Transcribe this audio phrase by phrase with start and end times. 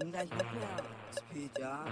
[0.00, 0.84] 应该是个这样的
[1.32, 1.84] 皮夹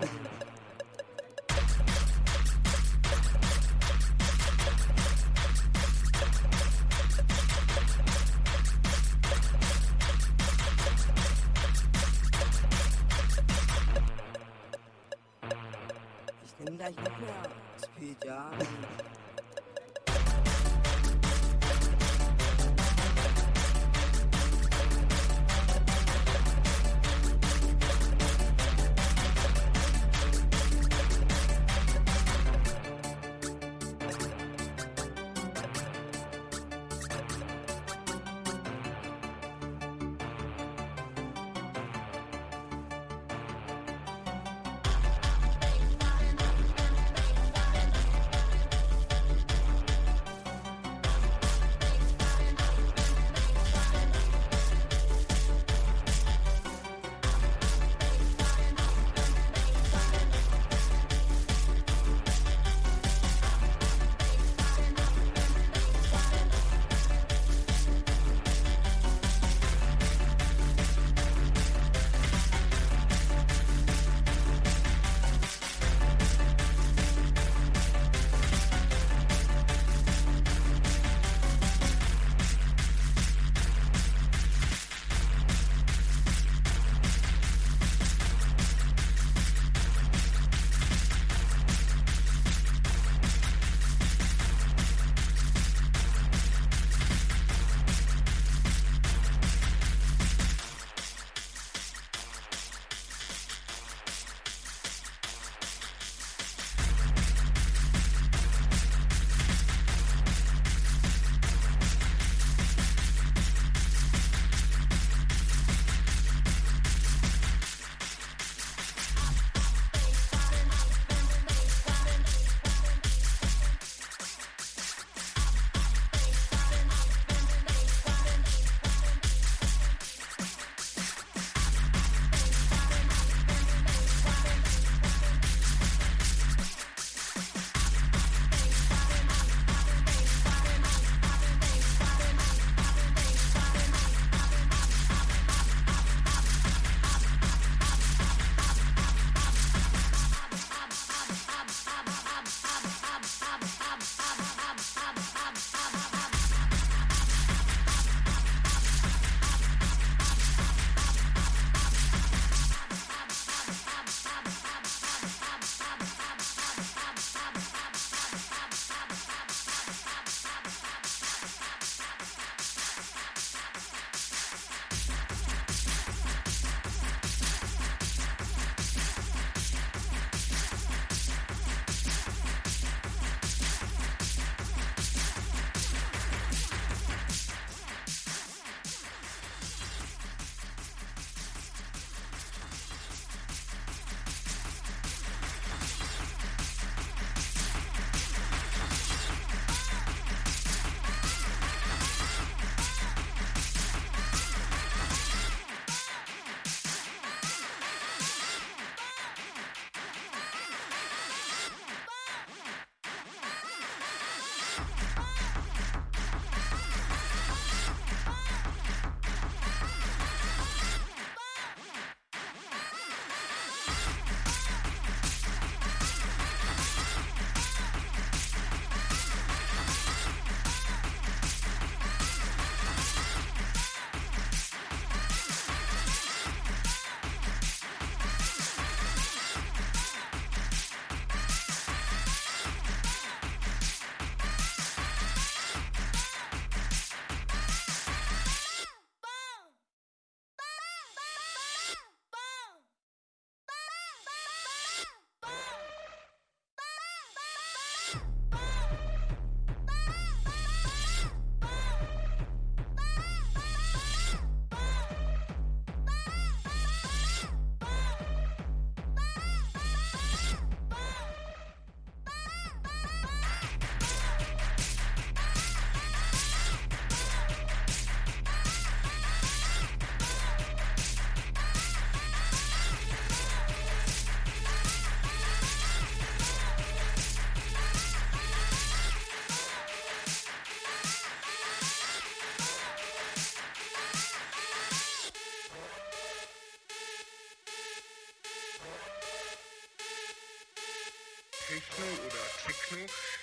[301.68, 302.96] Techno oder Techno,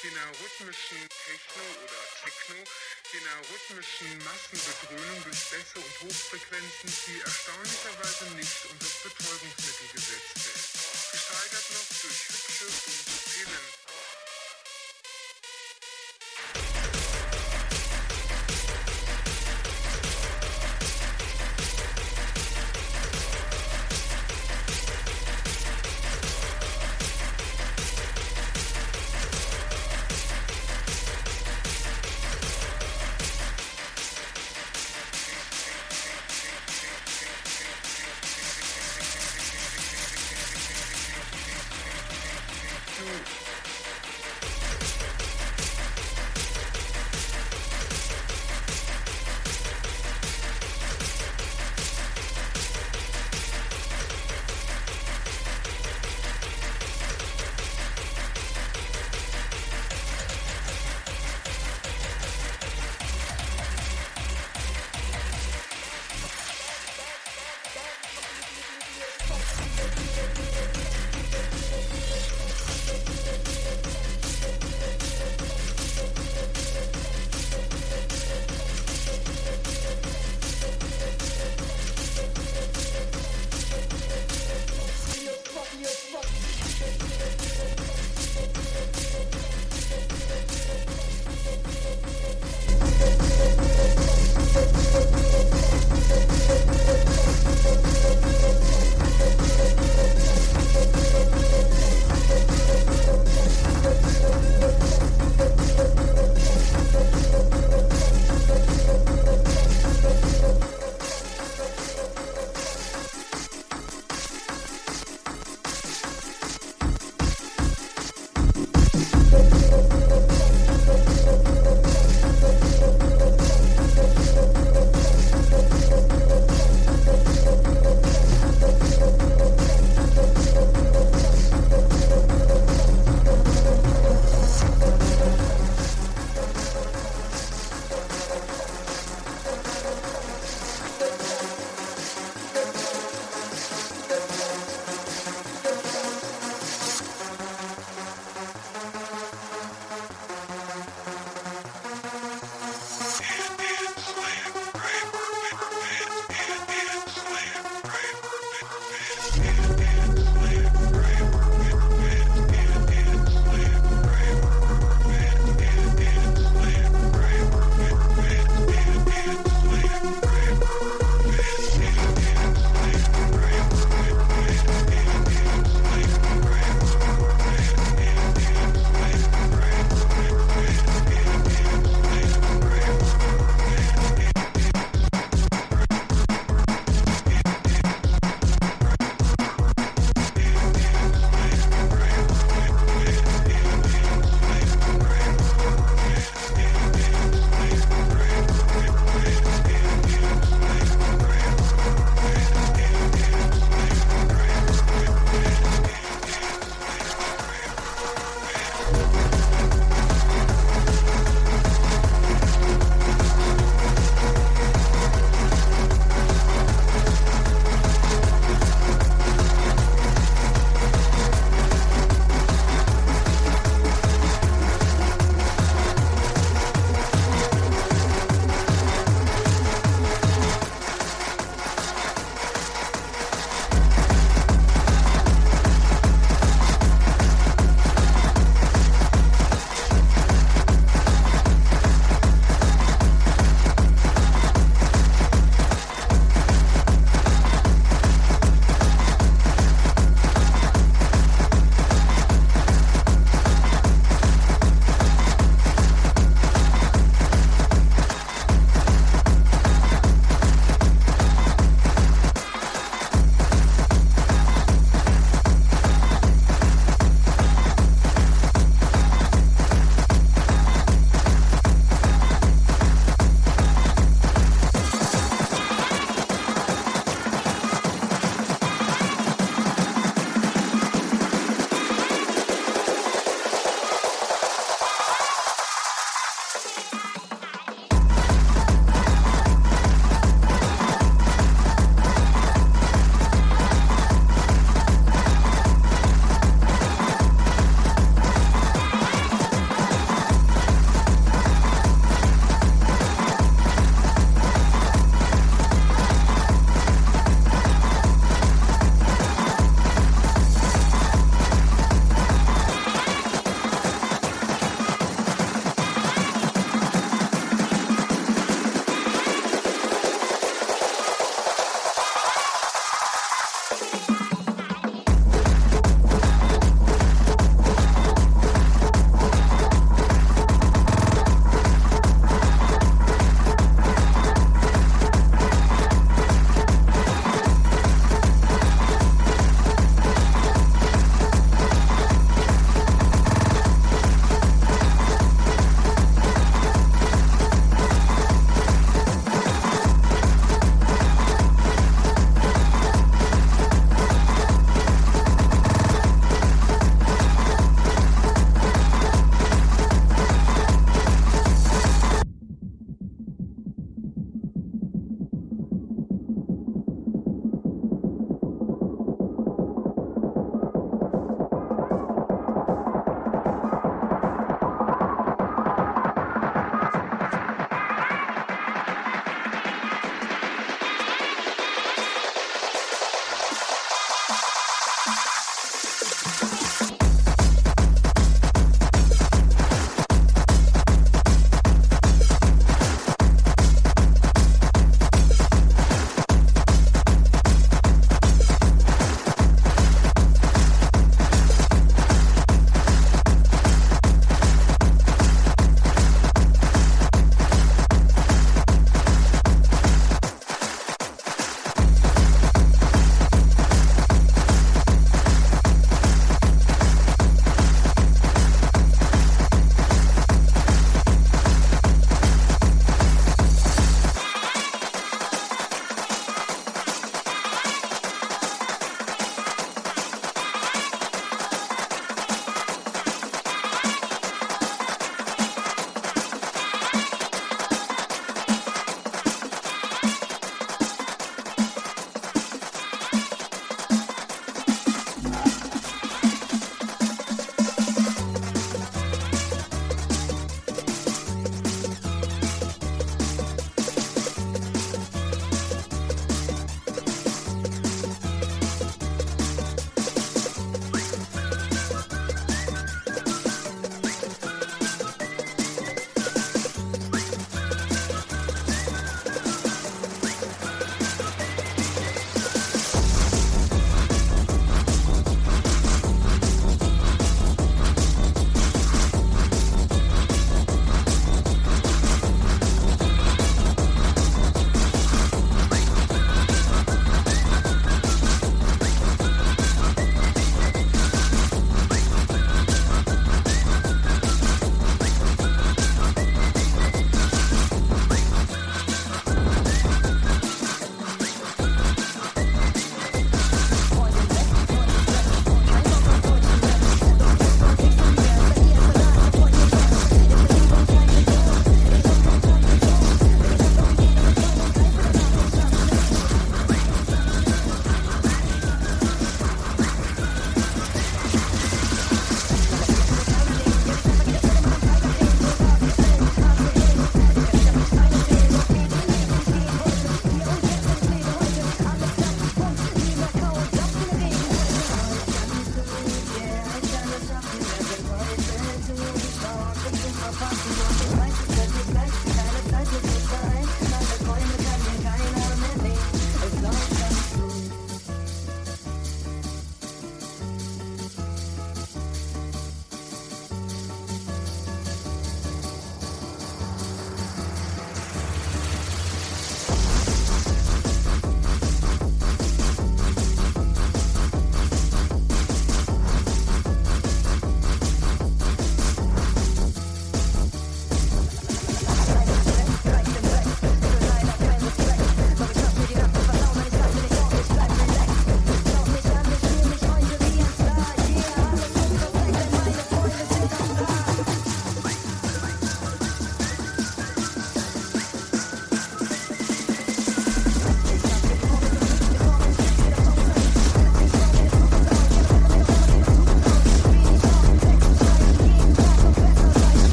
[0.00, 2.56] jener rhythmischen Techno oder Techno,
[3.12, 11.45] jener rhythmischen Massenbedröhnung durch Bässe und Hochfrequenzen, die erstaunlicherweise nicht unter das Betäubungsmittel gesetzt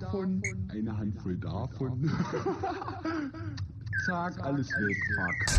[0.00, 2.10] davon, eine Handvoll davon.
[4.06, 5.55] Zack, alles weg, fuck.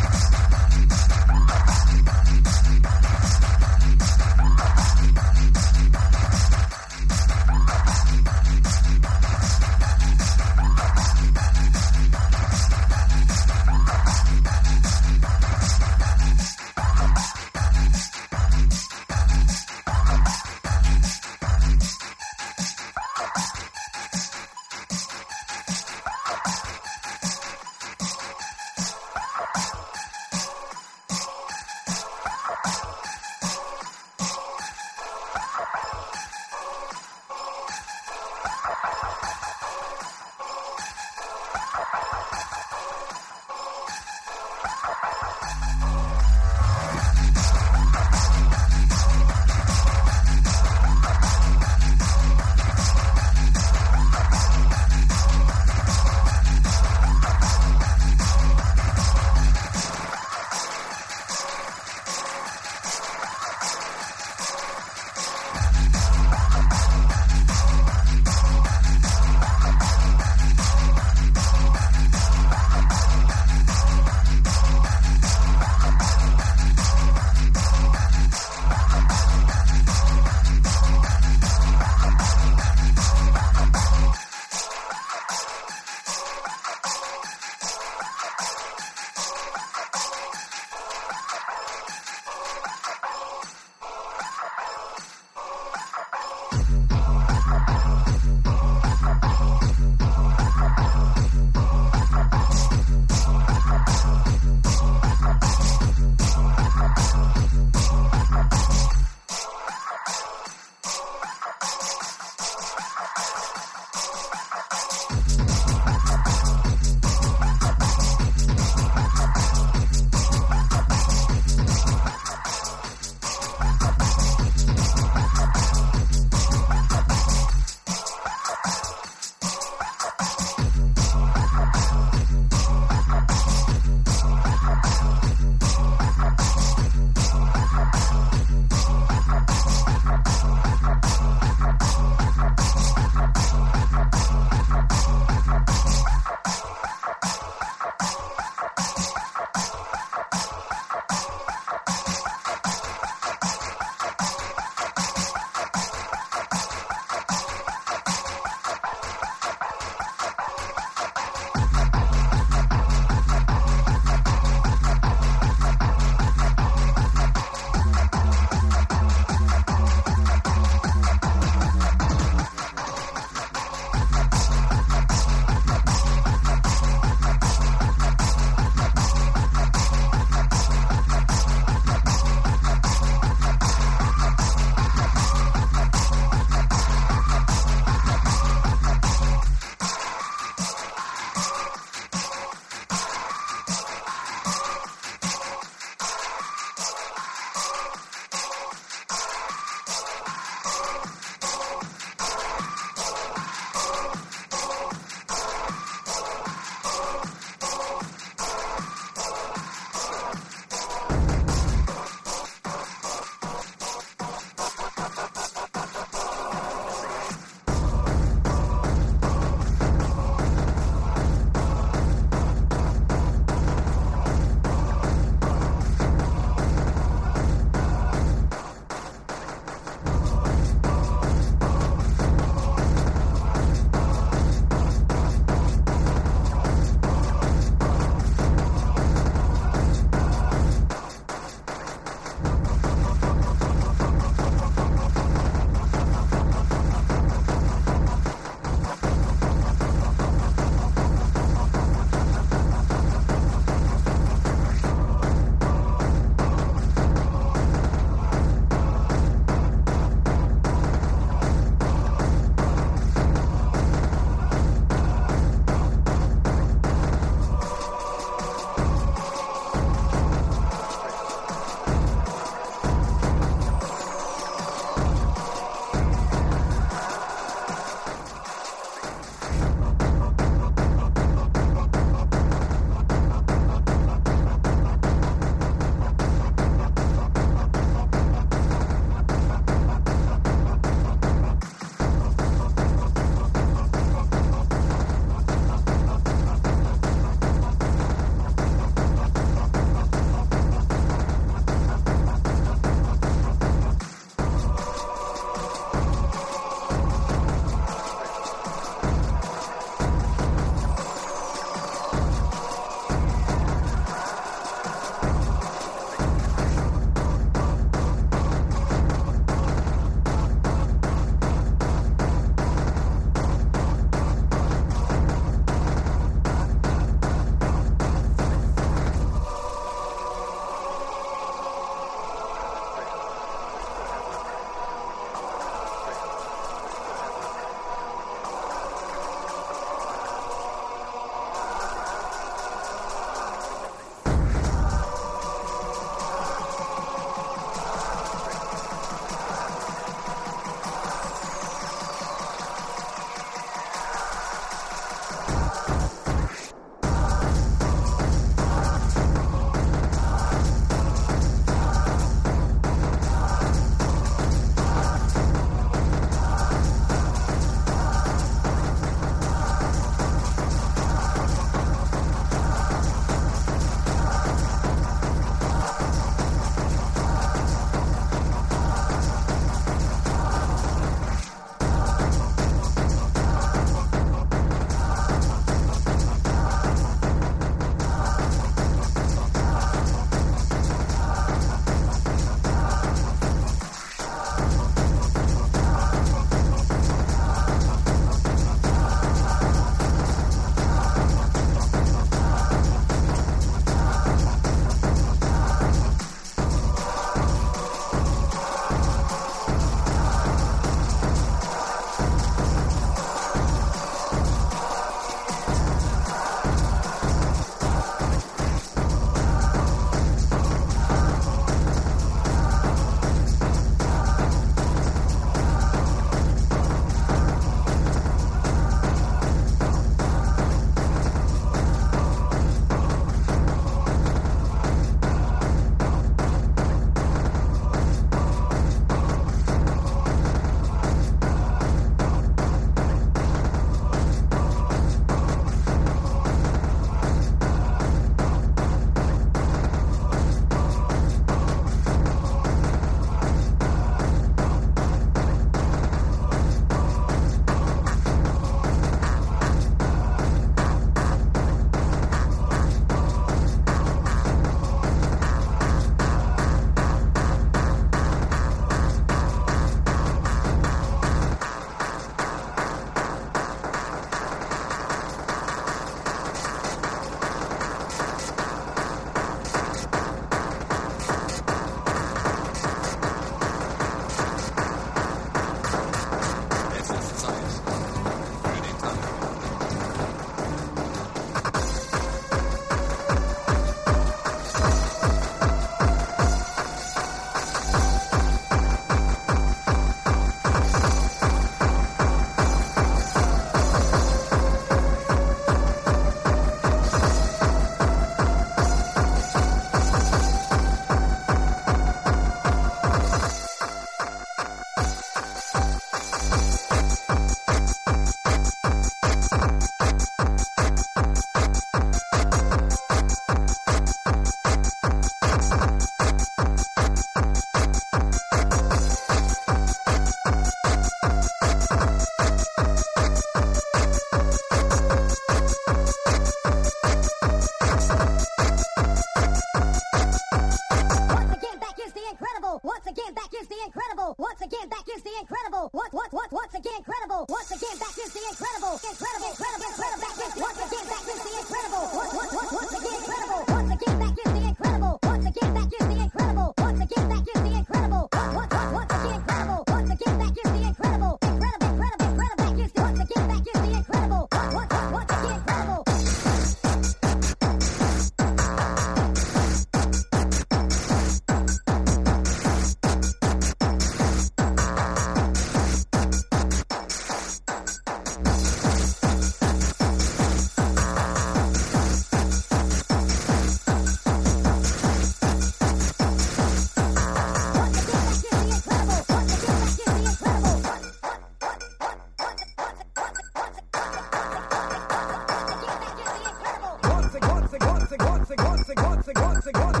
[599.73, 600.00] the.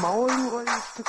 [0.00, 0.30] Maul,
[0.96, 1.03] du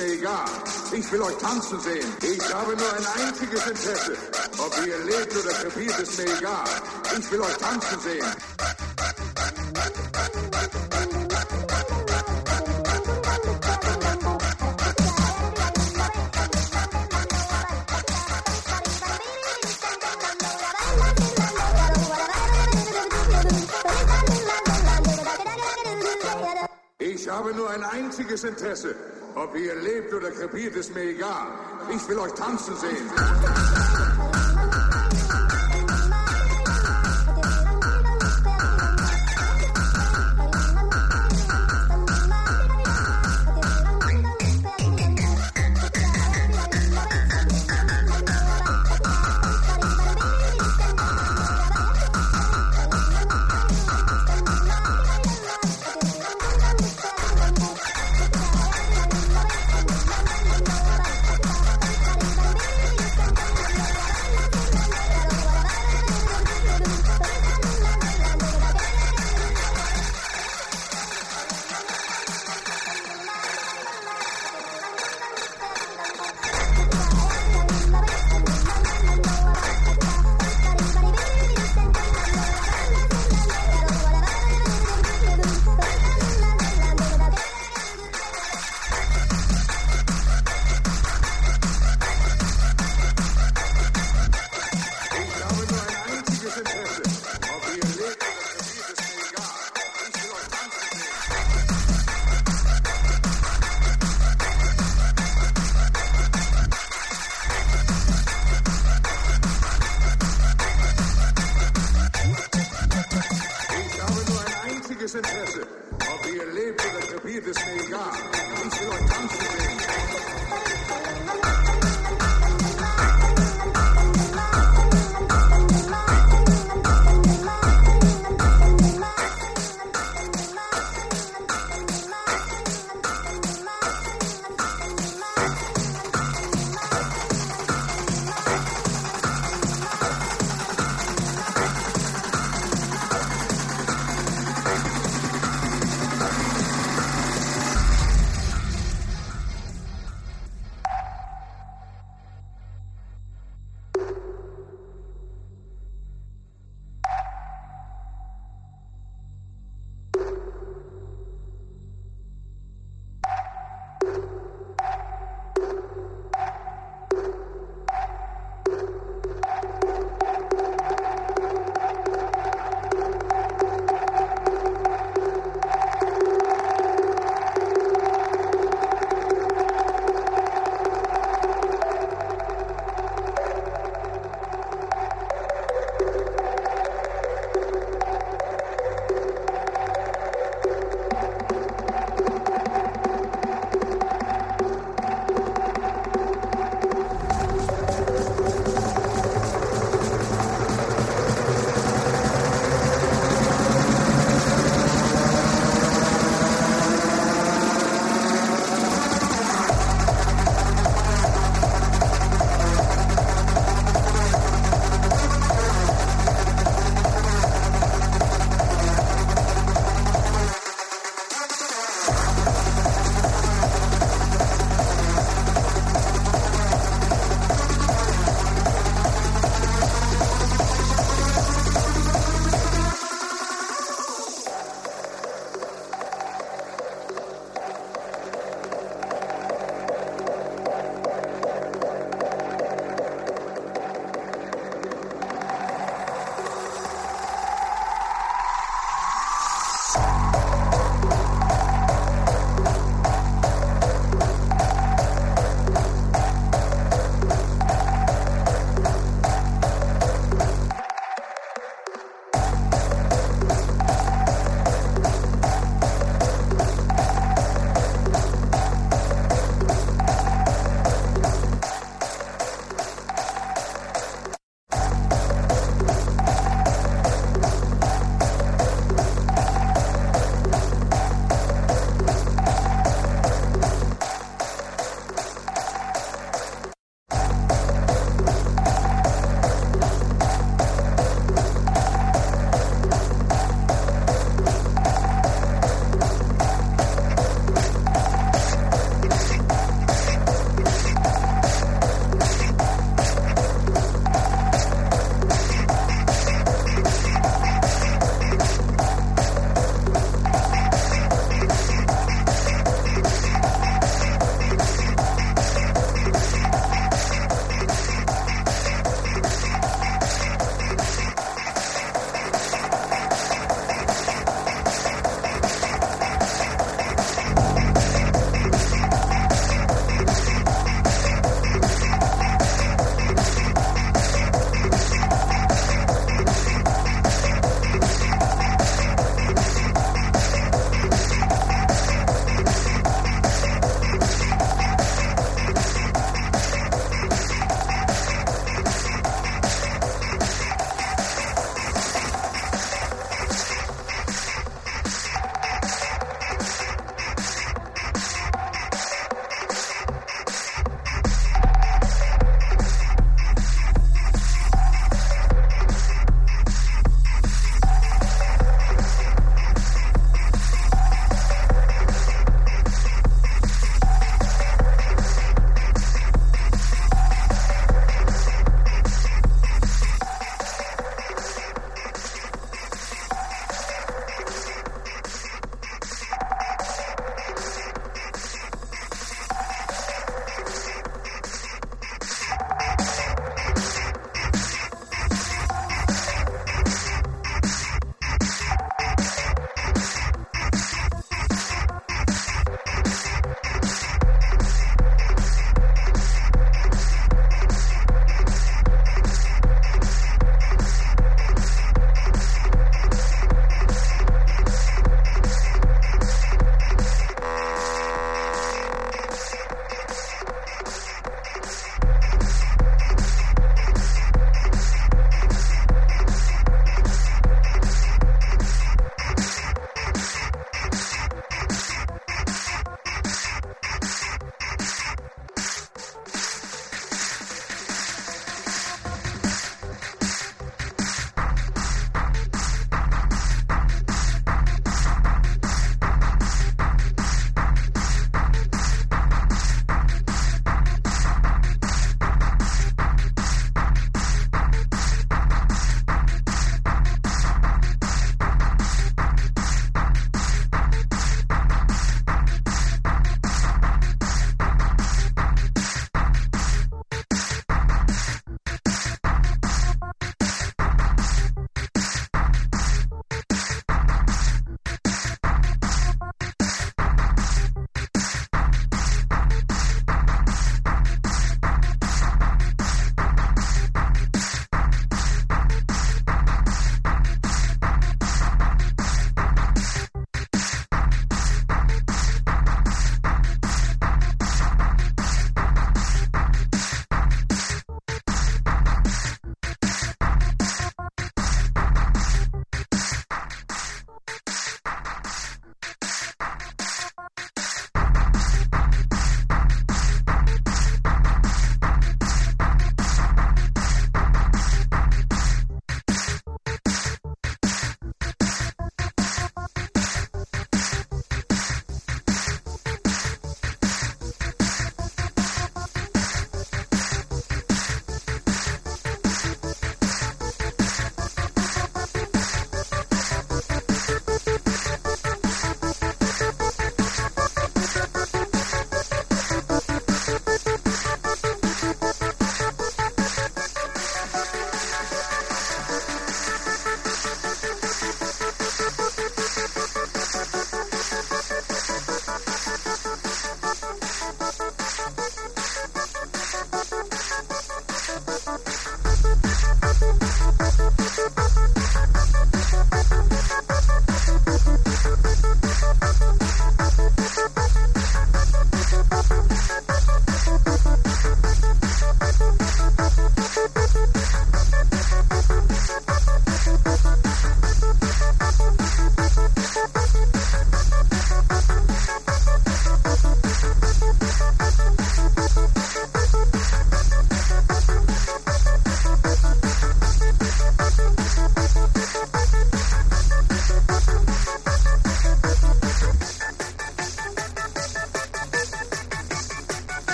[0.00, 0.44] mir egal.
[0.92, 2.06] Ich will euch tanzen sehen.
[2.22, 4.16] Ich habe nur ein einziges Interesse.
[4.58, 6.64] Ob ihr lebt oder krepiert, ist mir egal.
[7.18, 8.26] Ich will euch tanzen sehen.
[26.98, 28.94] Ich habe nur ein einziges Interesse.
[29.42, 31.46] Ob ihr lebt oder krepiert, ist mir egal.
[31.88, 33.79] Ich will euch tanzen sehen.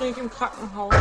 [0.00, 0.99] umbringt im Krankenhaus.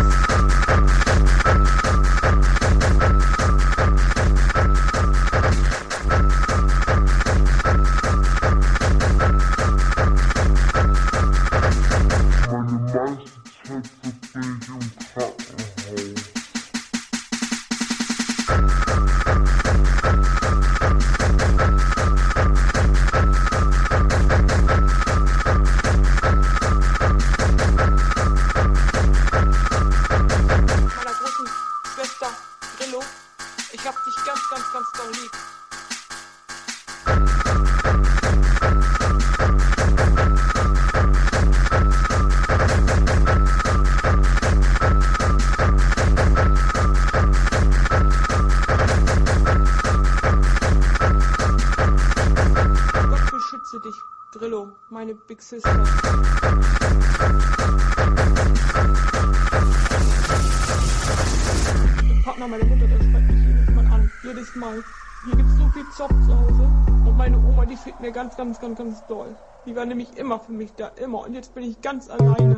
[67.99, 69.35] mir ganz, ganz, ganz, ganz doll.
[69.65, 71.25] Die war nämlich immer für mich da, immer.
[71.25, 72.55] Und jetzt bin ich ganz alleine.